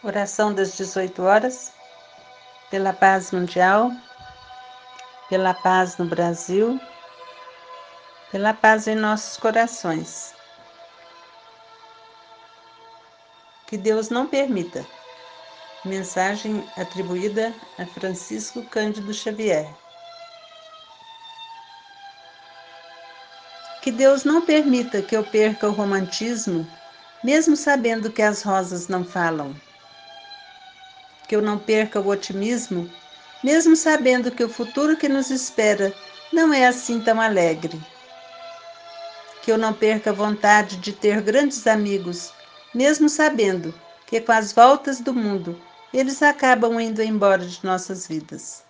[0.00, 1.72] Oração das 18 horas,
[2.70, 3.90] pela paz mundial,
[5.28, 6.80] pela paz no Brasil,
[8.30, 10.32] pela paz em nossos corações.
[13.66, 14.86] Que Deus não permita.
[15.84, 19.68] Mensagem atribuída a Francisco Cândido Xavier.
[23.82, 26.64] Que Deus não permita que eu perca o romantismo,
[27.24, 29.56] mesmo sabendo que as rosas não falam
[31.28, 32.90] que eu não perca o otimismo,
[33.44, 35.94] mesmo sabendo que o futuro que nos espera
[36.32, 37.78] não é assim tão alegre.
[39.42, 42.32] Que eu não perca a vontade de ter grandes amigos,
[42.74, 43.74] mesmo sabendo
[44.06, 45.60] que com as voltas do mundo
[45.92, 48.62] eles acabam indo embora de nossas vidas.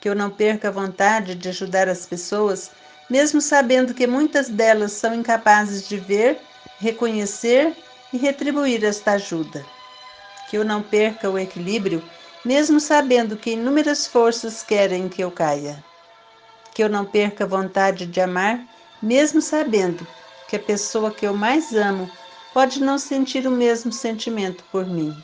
[0.00, 2.70] Que eu não perca a vontade de ajudar as pessoas,
[3.08, 6.40] mesmo sabendo que muitas delas são incapazes de ver,
[6.78, 7.76] reconhecer
[8.12, 9.64] e retribuir esta ajuda
[10.50, 12.02] que eu não perca o equilíbrio,
[12.44, 15.82] mesmo sabendo que inúmeras forças querem que eu caia.
[16.74, 18.60] Que eu não perca a vontade de amar,
[19.00, 20.04] mesmo sabendo
[20.48, 22.10] que a pessoa que eu mais amo
[22.52, 25.16] pode não sentir o mesmo sentimento por mim.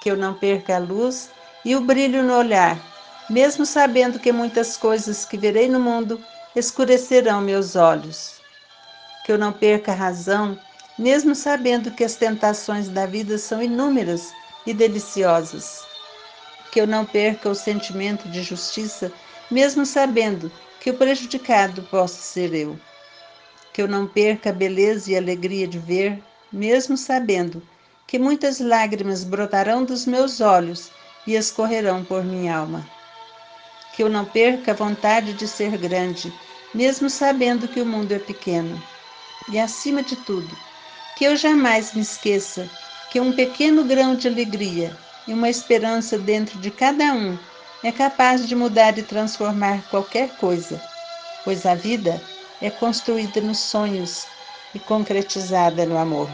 [0.00, 1.28] Que eu não perca a luz
[1.62, 2.80] e o brilho no olhar,
[3.28, 6.18] mesmo sabendo que muitas coisas que verei no mundo
[6.56, 8.40] escurecerão meus olhos.
[9.26, 10.58] Que eu não perca a razão
[11.02, 14.32] mesmo sabendo que as tentações da vida são inúmeras
[14.64, 15.84] e deliciosas.
[16.70, 19.12] Que eu não perca o sentimento de justiça,
[19.50, 20.50] mesmo sabendo
[20.80, 22.78] que o prejudicado posso ser eu.
[23.72, 26.22] Que eu não perca a beleza e a alegria de ver,
[26.52, 27.60] mesmo sabendo
[28.06, 30.88] que muitas lágrimas brotarão dos meus olhos
[31.26, 32.88] e escorrerão por minha alma.
[33.96, 36.32] Que eu não perca a vontade de ser grande,
[36.72, 38.80] mesmo sabendo que o mundo é pequeno.
[39.50, 40.56] E acima de tudo,
[41.16, 42.68] que eu jamais me esqueça
[43.10, 47.38] que um pequeno grão de alegria e uma esperança dentro de cada um
[47.84, 50.80] é capaz de mudar e transformar qualquer coisa,
[51.44, 52.20] pois a vida
[52.60, 54.24] é construída nos sonhos
[54.74, 56.30] e concretizada no amor.